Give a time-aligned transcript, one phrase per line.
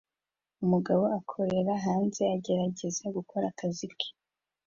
[0.63, 4.09] Umugabo akorera hanze agerageza gukora akazi ke